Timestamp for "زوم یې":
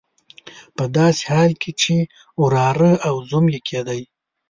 3.29-3.59